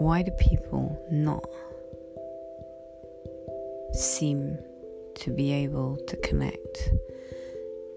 why 0.00 0.22
do 0.22 0.30
people 0.30 0.98
not 1.10 1.44
seem 3.92 4.56
to 5.14 5.30
be 5.30 5.52
able 5.52 5.98
to 6.08 6.16
connect 6.16 6.90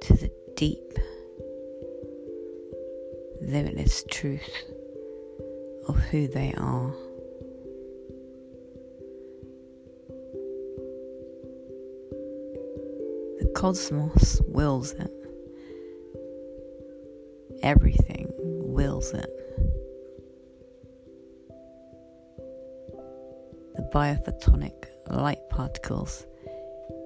to 0.01 0.13
the 0.17 0.29
deep, 0.57 0.99
limitless 3.41 4.03
truth 4.11 4.49
of 5.87 5.95
who 5.95 6.27
they 6.27 6.53
are? 6.57 6.93
The 13.39 13.49
cosmos 13.55 14.41
wills 14.45 14.91
it. 14.91 15.11
Everything 17.61 18.29
wills 18.35 19.13
it. 19.13 19.32
Biophotonic 23.93 24.85
light 25.11 25.47
particles 25.51 26.25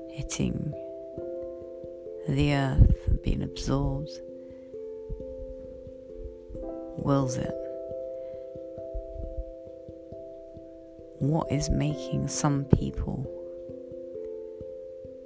hitting 0.09 0.73
the 2.29 2.53
earth 2.53 2.97
and 3.07 3.21
being 3.23 3.43
absorbed 3.43 4.09
wills 6.95 7.35
it. 7.35 7.51
What 11.19 11.51
is 11.51 11.69
making 11.69 12.29
some 12.29 12.63
people 12.63 13.29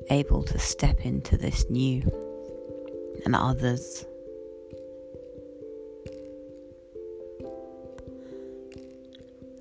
able 0.09 0.41
to 0.41 0.57
step 0.57 1.05
into 1.05 1.37
this 1.37 1.69
new 1.69 2.01
and 3.23 3.35
others 3.35 4.03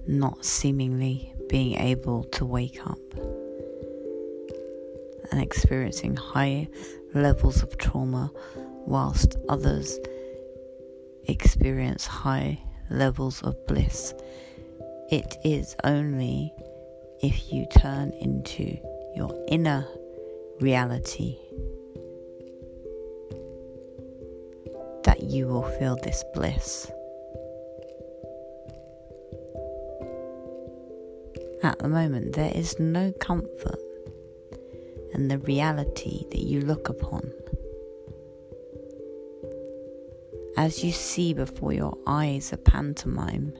not 0.06 0.46
seemingly 0.46 1.34
being 1.50 1.74
able 1.78 2.22
to 2.22 2.44
wake 2.44 2.78
up 2.86 2.98
and 5.32 5.42
experiencing 5.42 6.14
high 6.14 6.68
levels 7.12 7.62
of 7.64 7.76
trauma, 7.76 8.30
whilst 8.86 9.34
others 9.48 9.98
experience 11.26 12.06
high 12.06 12.56
levels 12.88 13.42
of 13.42 13.56
bliss. 13.66 14.14
It 15.10 15.36
is 15.44 15.74
only 15.82 16.52
if 17.20 17.52
you 17.52 17.66
turn 17.76 18.12
into 18.20 18.78
your 19.16 19.36
inner 19.48 19.84
reality 20.60 21.36
that 25.02 25.18
you 25.24 25.48
will 25.48 25.68
feel 25.78 25.96
this 25.96 26.22
bliss. 26.32 26.90
At 31.62 31.78
the 31.78 31.88
moment, 31.88 32.32
there 32.32 32.52
is 32.54 32.78
no 32.78 33.12
comfort 33.12 33.78
in 35.12 35.28
the 35.28 35.38
reality 35.38 36.24
that 36.30 36.40
you 36.40 36.62
look 36.62 36.88
upon. 36.88 37.30
As 40.56 40.82
you 40.82 40.90
see 40.92 41.34
before 41.34 41.74
your 41.74 41.98
eyes 42.06 42.52
a 42.52 42.56
pantomime 42.56 43.52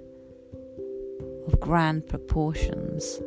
of 1.46 1.60
grand 1.60 2.08
proportions, 2.08 3.20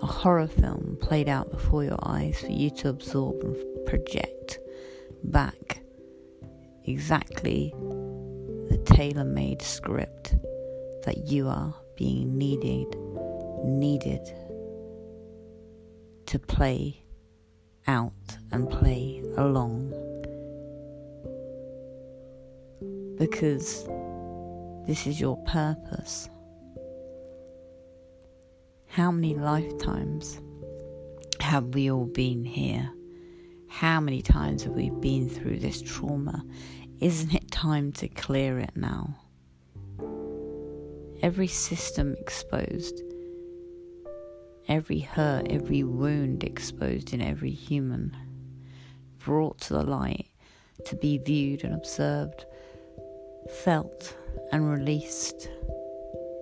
a 0.00 0.06
horror 0.06 0.46
film 0.46 0.96
played 1.02 1.28
out 1.28 1.50
before 1.50 1.84
your 1.84 1.98
eyes 2.02 2.40
for 2.40 2.50
you 2.50 2.70
to 2.70 2.88
absorb 2.88 3.42
and 3.42 3.56
project 3.84 4.58
back 5.24 5.80
exactly 6.84 7.74
the 8.70 8.78
tailor 8.86 9.24
made 9.24 9.60
script 9.60 10.34
that 11.04 11.26
you 11.26 11.48
are 11.48 11.74
being 11.98 12.38
needed, 12.38 12.96
needed 13.64 14.24
to 16.26 16.38
play 16.38 17.02
out 17.88 18.12
and 18.52 18.70
play 18.70 19.20
along. 19.36 19.90
Because 23.18 23.84
this 24.86 25.08
is 25.08 25.20
your 25.20 25.38
purpose. 25.38 26.28
How 28.86 29.10
many 29.10 29.34
lifetimes 29.34 30.40
have 31.40 31.74
we 31.74 31.90
all 31.90 32.06
been 32.06 32.44
here? 32.44 32.88
How 33.68 33.98
many 33.98 34.22
times 34.22 34.62
have 34.62 34.72
we 34.72 34.90
been 34.90 35.28
through 35.28 35.58
this 35.58 35.82
trauma? 35.82 36.44
Isn't 37.00 37.34
it 37.34 37.50
time 37.50 37.90
to 37.94 38.08
clear 38.08 38.60
it 38.60 38.76
now? 38.76 39.16
Every 41.22 41.46
system 41.46 42.14
exposed, 42.18 43.02
every 44.68 45.00
hurt, 45.00 45.46
every 45.50 45.82
wound 45.82 46.44
exposed 46.44 47.12
in 47.12 47.20
every 47.20 47.50
human, 47.50 48.16
brought 49.18 49.60
to 49.60 49.74
the 49.74 49.82
light 49.82 50.26
to 50.86 50.96
be 50.96 51.18
viewed 51.18 51.64
and 51.64 51.74
observed, 51.74 52.44
felt 53.64 54.16
and 54.52 54.70
released. 54.70 55.48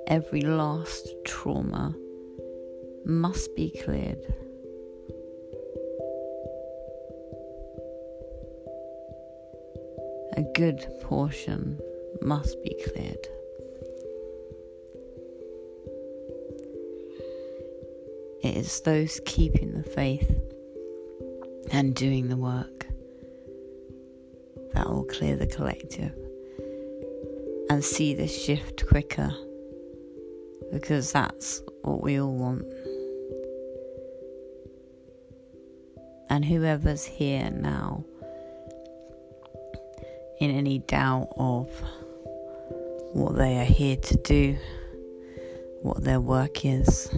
Every 0.06 0.42
last 0.42 1.08
trauma 1.24 1.94
must 3.04 3.54
be 3.56 3.70
cleared. 3.84 4.22
A 10.36 10.44
good 10.54 10.86
portion 11.02 11.80
must 12.20 12.62
be 12.62 12.76
cleared. 12.92 13.26
It 18.46 18.58
is 18.58 18.80
those 18.82 19.20
keeping 19.24 19.72
the 19.72 19.82
faith 19.82 20.30
and 21.72 21.96
doing 21.96 22.28
the 22.28 22.36
work 22.36 22.86
that 24.72 24.88
will 24.88 25.02
clear 25.02 25.34
the 25.34 25.48
collective 25.48 26.14
and 27.68 27.84
see 27.84 28.14
the 28.14 28.28
shift 28.28 28.86
quicker 28.86 29.34
because 30.72 31.10
that's 31.10 31.60
what 31.82 32.04
we 32.04 32.20
all 32.20 32.36
want. 32.36 32.64
And 36.30 36.44
whoever's 36.44 37.04
here 37.04 37.50
now 37.50 38.04
in 40.38 40.52
any 40.52 40.78
doubt 40.78 41.30
of 41.36 41.68
what 43.12 43.34
they 43.34 43.58
are 43.58 43.64
here 43.64 43.96
to 43.96 44.16
do, 44.18 44.56
what 45.82 46.04
their 46.04 46.20
work 46.20 46.64
is 46.64 47.10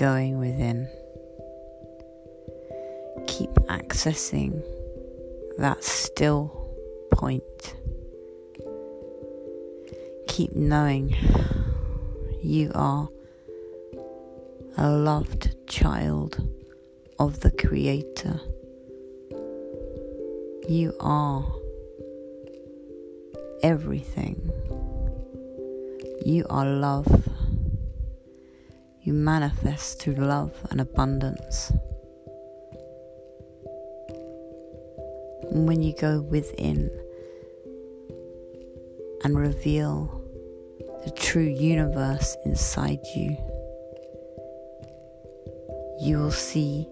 going 0.00 0.38
within. 0.38 0.88
Keep 3.26 3.50
accessing 3.68 4.62
that 5.58 5.84
still 5.84 6.74
point. 7.12 7.76
Keep 10.26 10.56
knowing 10.56 11.14
you 12.42 12.72
are 12.74 13.10
a 14.78 14.88
loved 14.88 15.54
child 15.66 16.48
of 17.18 17.40
the 17.40 17.50
Creator. 17.50 18.40
You 20.66 20.94
are 20.98 21.44
everything. 23.62 24.50
You 26.24 26.46
are 26.48 26.64
love 26.64 27.28
you 29.10 29.16
manifest 29.16 30.00
through 30.00 30.14
love 30.14 30.52
and 30.70 30.80
abundance. 30.80 31.72
And 35.50 35.66
when 35.66 35.82
you 35.82 35.92
go 36.00 36.20
within 36.20 36.88
and 39.24 39.36
reveal 39.36 40.22
the 41.04 41.10
true 41.10 41.42
universe 41.42 42.36
inside 42.44 43.00
you, 43.16 43.36
you 46.00 46.18
will 46.18 46.30
see 46.30 46.86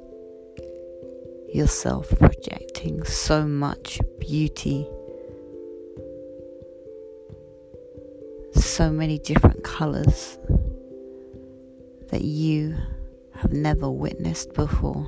yourself 1.55 2.09
projecting 2.19 3.05
so 3.05 3.47
much 3.47 4.01
beauty, 4.19 4.89
so 8.55 8.91
many 8.91 9.21
different 9.21 9.63
colors 9.63 10.38
that 12.09 12.23
you 12.23 12.77
have 13.35 13.53
never 13.53 13.91
witnessed 13.91 14.55
before. 14.55 15.07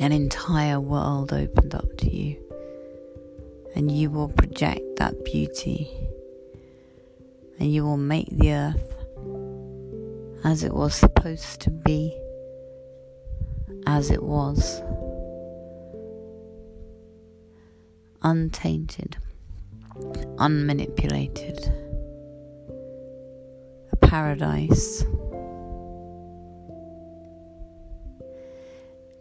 An 0.00 0.12
entire 0.12 0.80
world 0.80 1.32
opened 1.32 1.74
up 1.74 1.96
to 1.98 2.10
you, 2.10 2.36
and 3.74 3.90
you 3.90 4.10
will 4.10 4.28
project 4.28 4.96
that 4.96 5.24
beauty, 5.24 5.90
and 7.58 7.72
you 7.72 7.84
will 7.84 7.96
make 7.96 8.28
the 8.30 8.52
earth 8.52 8.94
as 10.44 10.62
it 10.62 10.72
was 10.72 10.94
supposed 10.94 11.60
to 11.62 11.70
be, 11.70 12.16
as 13.86 14.10
it 14.10 14.22
was, 14.22 14.80
untainted, 18.22 19.16
unmanipulated, 20.38 21.72
paradise. 24.08 25.04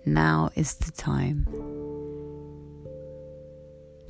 Now 0.06 0.50
is 0.56 0.76
the 0.76 0.92
time 0.94 1.46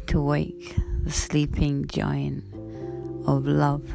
to 0.06 0.22
wake 0.22 0.76
the 1.04 1.12
sleeping 1.12 1.88
giant 1.88 2.44
of 3.26 3.48
love 3.48 3.92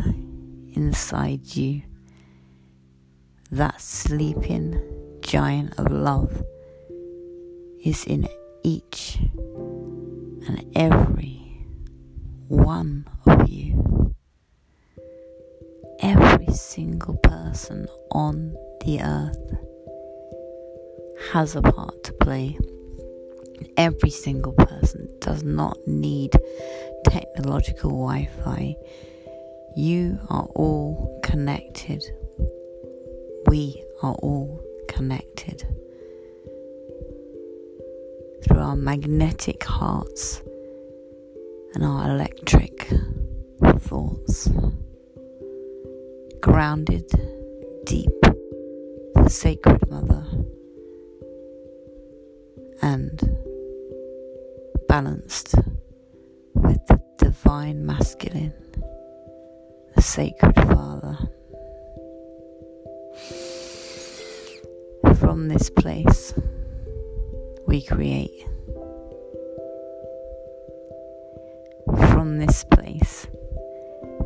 inside 0.75 1.55
you. 1.55 1.82
That 3.52 3.81
sleeping 3.81 5.20
giant 5.20 5.78
of 5.78 5.93
love 5.93 6.43
is 7.85 8.05
in 8.05 8.26
each 8.64 9.19
and 10.49 10.67
every 10.75 11.64
one 12.49 13.06
of 13.25 13.49
you. 13.49 13.62
Single 16.52 17.14
person 17.14 17.88
on 18.10 18.54
the 18.84 19.00
earth 19.00 19.56
has 21.32 21.56
a 21.56 21.62
part 21.62 22.04
to 22.04 22.12
play. 22.12 22.58
Every 23.78 24.10
single 24.10 24.52
person 24.52 25.08
does 25.20 25.43
not 25.43 25.78
need 25.87 26.32
technological 27.06 27.90
Wi 27.90 28.28
Fi. 28.44 28.76
You 29.76 30.19
are 30.28 30.44
all 30.54 31.20
connected. 31.25 32.04
We 33.46 33.82
are 34.02 34.14
all 34.14 34.62
connected 34.88 35.62
through 38.44 38.58
our 38.58 38.76
magnetic 38.76 39.64
hearts 39.64 40.43
and 41.75 41.82
our 41.82 42.10
electric 42.10 42.88
thoughts. 43.78 44.50
Grounded 46.42 47.08
deep, 47.84 48.10
the 49.14 49.28
Sacred 49.28 49.88
Mother, 49.88 50.26
and 52.82 53.38
balanced 54.88 55.54
with 56.54 56.84
the 56.88 57.00
Divine 57.16 57.86
Masculine, 57.86 58.52
the 59.94 60.02
Sacred 60.02 60.56
Father. 60.56 61.16
From 65.20 65.46
this 65.46 65.70
place, 65.70 66.34
we 67.68 67.82
create. 67.82 68.48
From 72.10 72.38
this 72.38 72.64
place, 72.64 73.28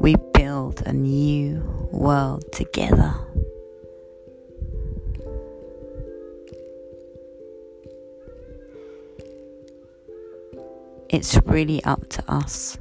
we 0.01 0.17
build 0.33 0.83
a 0.87 0.95
new 0.95 1.76
world 1.97 2.45
together. 2.53 3.15
It's 11.09 11.39
really 11.47 11.83
up 11.85 12.09
to 12.11 12.25
us 12.31 12.79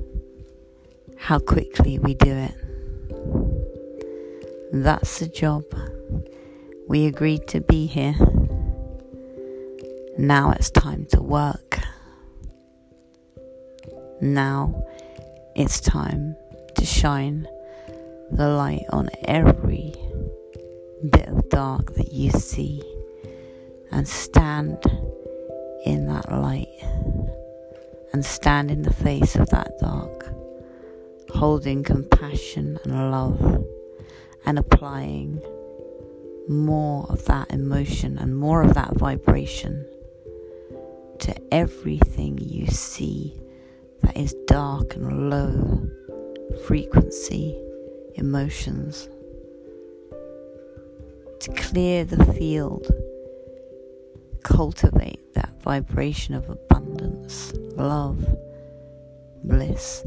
how 1.17 1.39
quickly 1.39 1.99
we 1.99 2.13
do 2.15 2.31
it. 2.31 2.53
That's 4.73 5.19
the 5.19 5.27
job. 5.27 5.63
We 6.87 7.05
agreed 7.05 7.47
to 7.47 7.61
be 7.61 7.87
here. 7.87 8.15
Now 10.17 10.51
it's 10.51 10.69
time 10.69 11.05
to 11.11 11.21
work. 11.21 11.79
Now 14.21 14.83
it's 15.55 15.79
time 15.79 16.35
to 16.75 16.85
shine 16.85 17.47
the 18.31 18.47
light 18.47 18.85
on 18.89 19.09
every 19.25 19.93
bit 21.09 21.27
of 21.27 21.47
dark 21.49 21.93
that 21.95 22.11
you 22.11 22.31
see 22.31 22.81
and 23.91 24.07
stand 24.07 24.83
in 25.85 26.07
that 26.07 26.31
light 26.31 26.67
and 28.11 28.25
stand 28.25 28.71
in 28.71 28.81
the 28.81 28.93
face 28.93 29.35
of 29.35 29.49
that 29.49 29.77
dark, 29.79 30.27
holding 31.29 31.83
compassion 31.83 32.79
and 32.83 33.11
love 33.11 33.65
and 34.45 34.57
applying 34.57 35.41
more 36.47 37.05
of 37.09 37.25
that 37.25 37.49
emotion 37.51 38.17
and 38.17 38.37
more 38.37 38.63
of 38.63 38.73
that 38.73 38.93
vibration 38.95 39.85
to 41.19 41.35
everything 41.53 42.37
you 42.39 42.67
see 42.67 43.39
that 44.01 44.15
is 44.15 44.35
dark 44.47 44.95
and 44.95 45.29
low 45.29 45.89
frequency 46.65 47.59
emotions. 48.15 49.07
To 51.41 51.51
clear 51.55 52.05
the 52.05 52.25
field, 52.33 52.87
cultivate 54.43 55.33
that 55.35 55.61
vibration 55.61 56.33
of 56.33 56.49
abundance, 56.49 57.53
love, 57.75 58.25
bliss, 59.43 60.03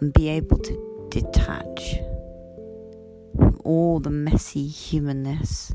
and 0.00 0.12
be 0.12 0.28
able 0.28 0.58
to 0.58 1.08
detach 1.10 1.96
from 3.36 3.60
all 3.64 4.00
the 4.00 4.10
messy 4.10 4.66
humanness 4.66 5.74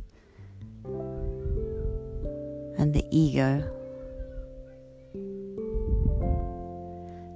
and 2.78 2.94
the 2.94 3.06
ego 3.12 3.70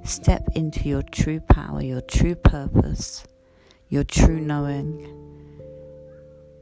Step 0.08 0.48
into 0.56 0.88
your 0.88 1.02
true 1.02 1.42
power, 1.42 1.82
your 1.82 2.00
true 2.00 2.34
purpose, 2.34 3.26
your 3.90 4.04
true 4.04 4.40
knowing. 4.40 5.14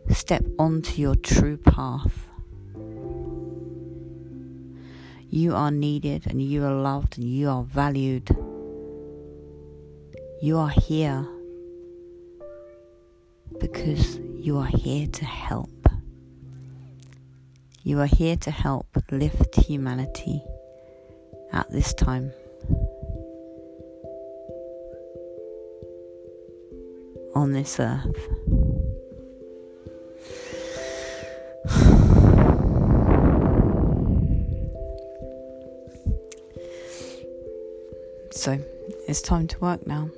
Step 0.10 0.46
onto 0.60 1.02
your 1.02 1.16
true 1.16 1.58
path. 1.58 2.30
You 5.30 5.56
are 5.56 5.72
needed 5.72 6.28
and 6.28 6.42
you 6.42 6.64
are 6.64 6.74
loved 6.74 7.18
and 7.18 7.28
you 7.28 7.50
are 7.50 7.64
valued. 7.64 8.30
You 10.42 10.58
are 10.60 10.70
here 10.70 11.28
because 13.60 14.18
you 14.18 14.58
are 14.58 14.68
here 14.68 15.08
to 15.08 15.26
help. 15.26 15.70
You 17.84 18.00
are 18.00 18.06
here 18.08 18.36
to 18.38 18.52
help 18.52 18.88
lift 19.12 19.56
humanity 19.56 20.44
at 21.52 21.72
this 21.72 21.94
time. 21.94 22.32
On 27.46 27.52
this 27.52 27.80
earth. 27.80 28.28
So 38.32 38.60
it's 39.08 39.22
time 39.22 39.48
to 39.48 39.60
work 39.60 39.88
now. 39.88 40.10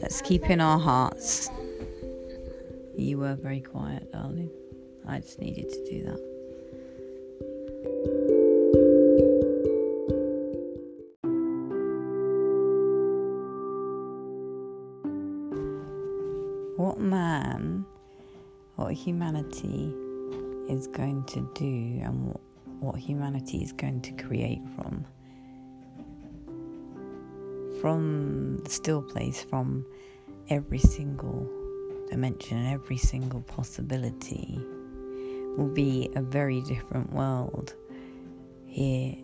Let's 0.00 0.22
keep 0.22 0.48
in 0.50 0.60
our 0.60 0.78
hearts. 0.78 1.48
You 2.96 3.18
were 3.18 3.34
very 3.34 3.60
quiet, 3.60 4.10
darling. 4.10 4.50
I 5.06 5.20
just 5.20 5.38
needed 5.38 5.68
to 5.68 5.90
do 5.90 6.04
that. 6.04 6.29
What 16.80 16.98
man, 16.98 17.84
what 18.76 18.94
humanity 18.94 19.92
is 20.66 20.86
going 20.86 21.22
to 21.24 21.46
do 21.54 22.00
and 22.02 22.28
what, 22.28 22.40
what 22.80 22.96
humanity 22.96 23.58
is 23.58 23.70
going 23.70 24.00
to 24.00 24.12
create 24.12 24.62
from. 24.74 25.04
From 27.82 28.62
the 28.64 28.70
still 28.70 29.02
place, 29.02 29.42
from 29.42 29.84
every 30.48 30.78
single 30.78 31.46
dimension, 32.08 32.56
and 32.56 32.68
every 32.68 32.96
single 32.96 33.42
possibility, 33.42 34.58
will 35.58 35.72
be 35.74 36.08
a 36.16 36.22
very 36.22 36.62
different 36.62 37.12
world 37.12 37.74
here 38.64 39.16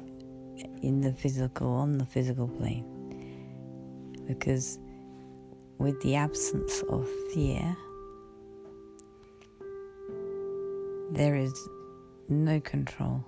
in 0.83 1.01
the 1.01 1.13
physical, 1.15 1.69
on 1.69 1.97
the 1.97 2.05
physical 2.05 2.49
plane. 2.49 2.85
Because 4.27 4.79
with 5.79 6.01
the 6.03 6.15
absence 6.15 6.83
of 6.89 7.09
fear, 7.33 7.77
there 11.13 11.37
is 11.37 11.69
no 12.29 12.61
control 12.61 13.25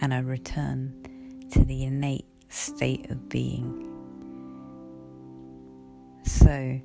and 0.00 0.12
a 0.12 0.22
return 0.22 0.92
to 1.52 1.64
the 1.64 1.84
innate 1.84 2.26
state 2.48 3.10
of 3.10 3.28
being. 3.28 3.84
So, 6.24 6.80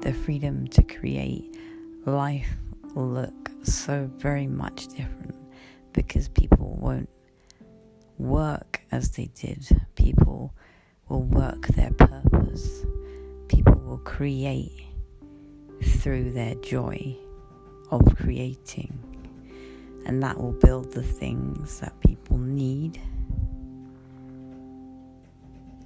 the 0.00 0.12
freedom 0.12 0.66
to 0.68 0.82
create 0.82 1.56
life 2.04 2.48
will 2.94 3.08
look 3.08 3.50
so 3.62 4.10
very 4.16 4.46
much 4.46 4.88
different 4.88 5.36
because 5.92 6.28
people 6.28 6.76
won't 6.80 7.08
work 8.18 8.80
as 8.90 9.10
they 9.10 9.26
did. 9.34 9.66
People 9.94 10.54
will 11.08 11.22
work 11.22 11.68
their 11.68 11.92
purpose. 11.92 12.84
People 13.52 13.74
will 13.84 13.98
create 13.98 14.86
through 15.82 16.32
their 16.32 16.54
joy 16.56 17.14
of 17.90 18.00
creating. 18.16 18.98
And 20.06 20.22
that 20.22 20.40
will 20.40 20.52
build 20.52 20.92
the 20.92 21.02
things 21.02 21.78
that 21.80 21.92
people 22.00 22.38
need. 22.38 22.98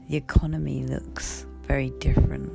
The 0.09 0.17
economy 0.17 0.85
looks 0.85 1.45
very 1.63 1.91
different. 1.99 2.53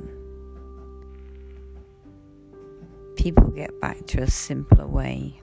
People 3.16 3.48
get 3.50 3.78
back 3.82 4.06
to 4.06 4.22
a 4.22 4.30
simpler 4.30 4.86
way 4.86 5.42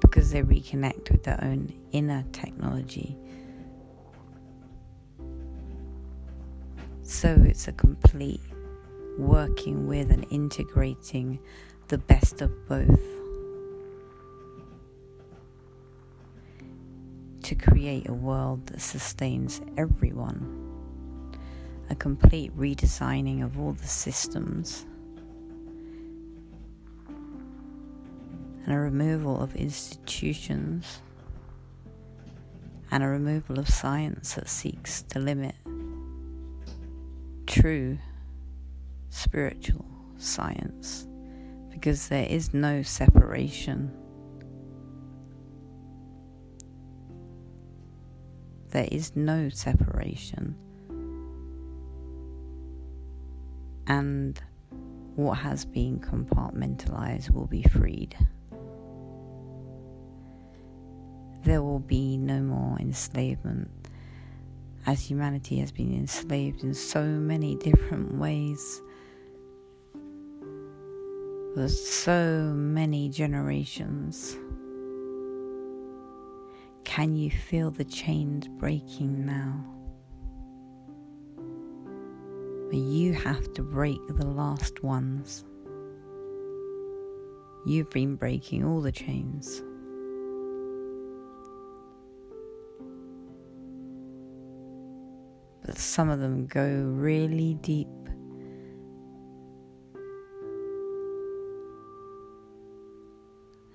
because 0.00 0.32
they 0.32 0.42
reconnect 0.42 1.12
with 1.12 1.22
their 1.22 1.38
own 1.42 1.72
inner 1.92 2.24
technology. 2.32 3.16
So 7.12 7.40
it's 7.46 7.68
a 7.68 7.72
complete 7.72 8.40
working 9.18 9.86
with 9.86 10.10
and 10.10 10.26
integrating 10.30 11.38
the 11.88 11.98
best 11.98 12.40
of 12.40 12.66
both 12.66 13.00
to 17.42 17.54
create 17.54 18.08
a 18.08 18.14
world 18.14 18.66
that 18.68 18.80
sustains 18.80 19.60
everyone. 19.76 20.40
A 21.90 21.94
complete 21.94 22.56
redesigning 22.56 23.44
of 23.44 23.60
all 23.60 23.72
the 23.72 23.86
systems 23.86 24.86
and 28.64 28.74
a 28.74 28.78
removal 28.78 29.40
of 29.40 29.54
institutions 29.54 31.02
and 32.90 33.04
a 33.04 33.06
removal 33.06 33.60
of 33.60 33.68
science 33.68 34.34
that 34.34 34.48
seeks 34.48 35.02
to 35.02 35.20
limit 35.20 35.54
true 37.52 37.98
spiritual 39.10 39.84
science 40.16 41.06
because 41.70 42.08
there 42.08 42.24
is 42.24 42.54
no 42.54 42.80
separation. 42.80 43.92
There 48.70 48.88
is 48.90 49.14
no 49.14 49.50
separation. 49.50 50.56
And 53.86 54.40
what 55.14 55.34
has 55.34 55.66
been 55.66 56.00
compartmentalized 56.00 57.30
will 57.32 57.48
be 57.48 57.64
freed. 57.64 58.16
There 61.42 61.62
will 61.62 61.80
be 61.80 62.16
no 62.16 62.40
more 62.40 62.78
enslavement 62.78 63.81
as 64.86 65.00
humanity 65.00 65.58
has 65.58 65.70
been 65.70 65.94
enslaved 65.94 66.64
in 66.64 66.74
so 66.74 67.04
many 67.04 67.56
different 67.56 68.14
ways 68.16 68.82
for 71.54 71.68
so 71.68 72.52
many 72.56 73.08
generations. 73.08 74.36
Can 76.84 77.14
you 77.14 77.30
feel 77.30 77.70
the 77.70 77.84
chains 77.84 78.48
breaking 78.48 79.24
now? 79.24 79.64
But 82.70 82.78
you 82.78 83.12
have 83.12 83.52
to 83.54 83.62
break 83.62 84.00
the 84.08 84.26
last 84.26 84.82
ones. 84.82 85.44
You've 87.64 87.90
been 87.90 88.16
breaking 88.16 88.64
all 88.64 88.80
the 88.80 88.90
chains. 88.90 89.62
But 95.64 95.78
some 95.78 96.10
of 96.10 96.20
them 96.20 96.46
go 96.46 96.66
really 96.66 97.54
deep. 97.54 97.88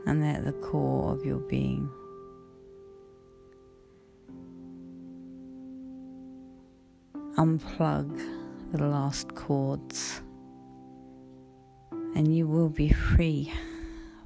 and 0.08 0.24
they're 0.24 0.36
at 0.36 0.46
the 0.46 0.54
core 0.54 1.12
of 1.12 1.26
your 1.26 1.38
being. 1.38 1.90
Unplug 7.36 8.18
the 8.72 8.88
last 8.88 9.36
cords, 9.36 10.22
and 12.16 12.36
you 12.36 12.48
will 12.48 12.70
be 12.70 12.90
free 12.90 13.52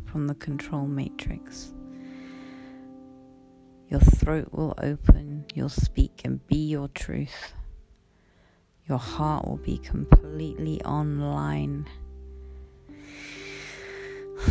from 0.06 0.28
the 0.28 0.36
control 0.36 0.86
matrix. 0.86 1.74
Throat 4.32 4.48
will 4.54 4.74
open, 4.78 5.44
you'll 5.54 5.68
speak 5.68 6.22
and 6.24 6.48
be 6.48 6.56
your 6.56 6.88
truth. 6.88 7.52
Your 8.88 8.98
heart 8.98 9.46
will 9.46 9.58
be 9.58 9.78
completely 9.78 10.82
online. 10.84 11.86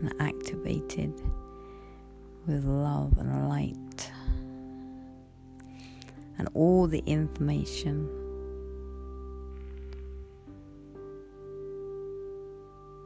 And 0.00 0.12
activated 0.18 1.14
with 2.48 2.64
love 2.64 3.16
and 3.16 3.48
light. 3.48 4.10
And 6.36 6.48
all 6.52 6.88
the 6.88 7.04
information 7.06 8.10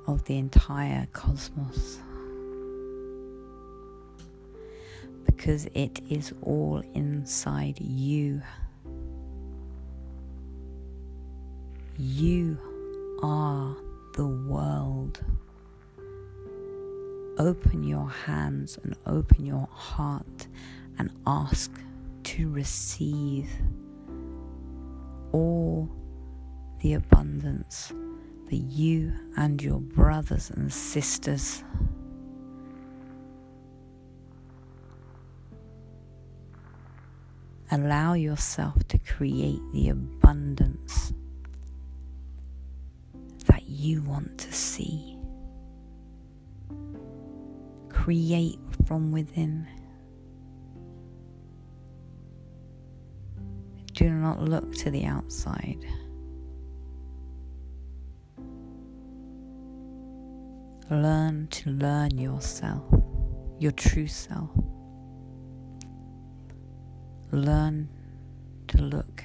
of 0.07 0.25
the 0.25 0.39
entire 0.39 1.07
cosmos 1.13 2.01
because 5.51 5.67
it 5.75 5.99
is 6.09 6.33
all 6.43 6.81
inside 6.95 7.81
you. 7.81 8.41
You 11.99 12.57
are 13.21 13.77
the 14.15 14.29
world 14.29 15.21
open 17.37 17.83
your 17.83 18.09
hands 18.09 18.79
and 18.85 18.95
open 19.07 19.45
your 19.45 19.67
heart 19.73 20.47
and 21.01 21.11
ask 21.27 21.73
to 22.23 22.49
receive 22.49 23.51
all 25.33 25.91
the 26.81 26.93
abundance 26.93 27.93
that 28.49 28.57
you 28.57 29.13
and 29.37 29.61
your 29.61 29.81
brothers 29.81 30.51
and 30.51 30.73
sisters 30.73 31.65
allow 37.73 38.15
yourself 38.15 38.87
to 38.89 38.99
create 38.99 39.61
the 39.73 39.89
abundance 39.89 41.13
that 43.47 43.63
you 43.69 44.03
want 44.03 44.39
to 44.39 44.53
see 44.53 45.21
create 48.01 48.59
from 48.87 49.13
within. 49.13 49.69
Do 53.93 54.09
not 54.09 54.43
look 54.43 54.75
to 54.77 54.91
the 54.91 55.05
outside. 55.05 55.85
Learn 60.89 61.49
to 61.49 61.71
learn 61.71 62.17
yourself, 62.17 62.83
your 63.59 63.73
true 63.73 64.07
self. 64.07 64.51
Learn 67.33 67.89
to 68.67 68.83
look 68.83 69.23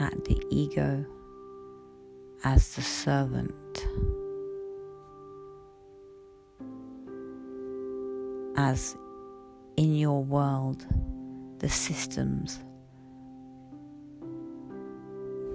at 0.00 0.24
the 0.24 0.40
ego 0.50 1.04
as 2.42 2.74
the 2.74 2.80
servant 2.80 3.52
as 8.56 8.96
in 9.76 9.94
your 9.94 10.24
world 10.24 10.86
the 11.58 11.68
systems 11.68 12.60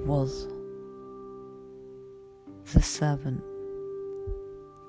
was 0.06 0.48
the 2.74 2.82
servant 2.82 3.42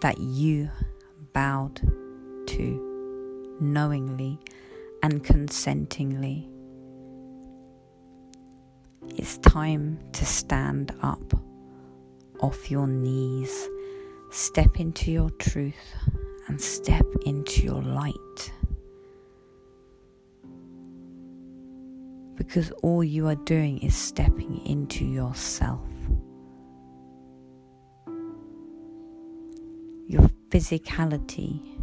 that 0.02 0.18
you 0.18 0.68
bowed 1.32 1.80
to 2.46 3.56
knowingly 3.58 4.38
and 5.04 5.22
consentingly. 5.22 6.48
It's 9.16 9.36
time 9.36 9.98
to 10.12 10.24
stand 10.24 10.94
up 11.02 11.34
off 12.40 12.70
your 12.70 12.86
knees, 12.86 13.68
step 14.30 14.80
into 14.80 15.12
your 15.12 15.28
truth 15.32 15.94
and 16.48 16.58
step 16.58 17.04
into 17.26 17.64
your 17.64 17.82
light. 17.82 18.52
Because 22.36 22.70
all 22.82 23.04
you 23.04 23.28
are 23.28 23.34
doing 23.44 23.80
is 23.82 23.94
stepping 23.94 24.66
into 24.66 25.04
yourself. 25.04 25.86
Your 30.06 30.30
physicality 30.48 31.73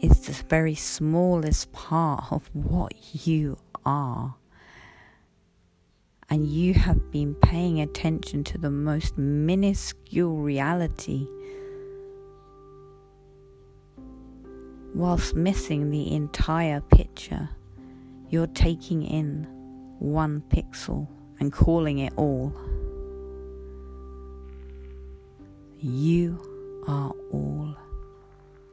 is 0.00 0.20
the 0.20 0.32
very 0.48 0.74
smallest 0.74 1.72
part 1.72 2.32
of 2.32 2.50
what 2.52 2.92
you 3.26 3.58
are. 3.84 4.34
And 6.28 6.46
you 6.46 6.74
have 6.74 7.10
been 7.10 7.34
paying 7.34 7.80
attention 7.80 8.44
to 8.44 8.58
the 8.58 8.70
most 8.70 9.18
minuscule 9.18 10.36
reality 10.36 11.26
whilst 14.94 15.34
missing 15.34 15.90
the 15.90 16.14
entire 16.14 16.80
picture. 16.80 17.48
You're 18.28 18.46
taking 18.46 19.02
in 19.02 19.46
one 19.98 20.42
pixel 20.48 21.08
and 21.40 21.52
calling 21.52 21.98
it 21.98 22.12
all. 22.16 22.54
You 25.78 26.38
are 26.86 27.12
all. 27.32 27.59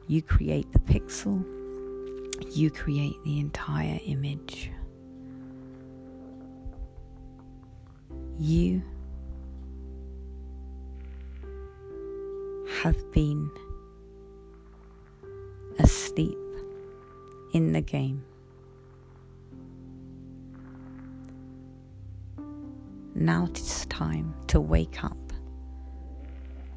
You 0.10 0.22
create 0.22 0.72
the 0.72 0.80
pixel, 0.80 1.44
you 2.56 2.72
create 2.72 3.22
the 3.26 3.40
entire 3.40 4.00
image. 4.06 4.72
You 8.40 8.82
have 12.82 13.12
been 13.12 13.52
asleep 15.80 16.38
in 17.54 17.74
the 17.74 17.82
game. 17.82 18.24
Now 23.14 23.48
it's 23.50 23.86
time 23.88 24.36
to 24.48 24.62
wake 24.62 25.04
up 25.04 25.18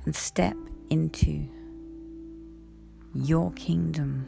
and 0.04 0.16
step 0.16 0.56
into 0.88 1.48
your 3.14 3.52
kingdom. 3.52 4.26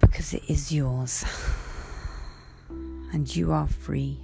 Because 0.00 0.34
it 0.34 0.42
is 0.48 0.72
yours 0.72 1.24
and 3.12 3.34
you 3.34 3.52
are 3.52 3.68
free 3.68 4.18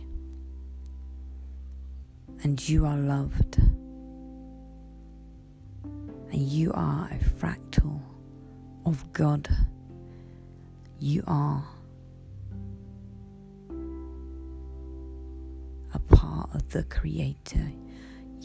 and 2.42 2.68
you 2.68 2.86
are 2.86 2.96
loved 2.96 3.58
and 6.32 6.32
you 6.32 6.72
are 6.72 7.08
a 7.10 7.18
fractal 7.24 8.00
of 8.84 9.12
God. 9.12 9.48
You 10.98 11.22
are 11.26 11.62
a 15.92 15.98
part 15.98 16.54
of 16.54 16.68
the 16.70 16.84
Creator. 16.84 17.72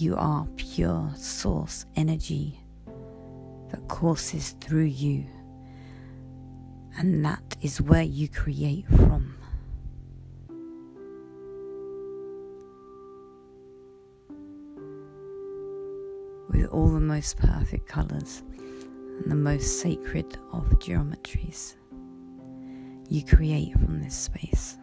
You 0.01 0.15
are 0.15 0.47
pure 0.55 1.11
source 1.15 1.85
energy 1.95 2.59
that 3.69 3.87
courses 3.87 4.55
through 4.59 4.85
you, 4.85 5.27
and 6.97 7.23
that 7.23 7.55
is 7.61 7.79
where 7.79 8.01
you 8.01 8.27
create 8.27 8.87
from. 8.87 9.35
With 16.49 16.65
all 16.71 16.89
the 16.89 16.99
most 16.99 17.37
perfect 17.37 17.87
colours 17.87 18.41
and 18.57 19.29
the 19.29 19.35
most 19.35 19.81
sacred 19.81 20.35
of 20.51 20.63
geometries, 20.79 21.75
you 23.07 23.23
create 23.23 23.73
from 23.73 24.01
this 24.01 24.15
space. 24.15 24.79